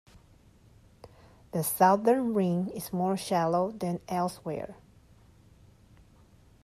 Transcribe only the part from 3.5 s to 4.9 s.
than elsewhere.